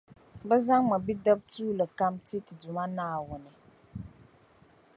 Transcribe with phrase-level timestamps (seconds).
[0.47, 3.51] bɛ zaŋmi bidib’ tuuli kam ti ti Duuma Naawuni.